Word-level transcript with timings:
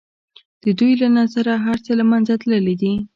د 0.63 0.65
دوی 0.79 0.93
له 1.01 1.07
نظره 1.17 1.53
هر 1.65 1.77
څه 1.85 1.91
له 1.99 2.03
منځه 2.11 2.33
تللي 2.41 2.75
دي. 2.81 2.93